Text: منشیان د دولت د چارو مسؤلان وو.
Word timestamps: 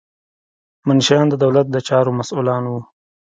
منشیان 0.87 1.25
د 1.29 1.33
دولت 1.43 1.67
د 1.71 1.77
چارو 1.87 2.11
مسؤلان 2.19 2.63
وو. 2.67 2.81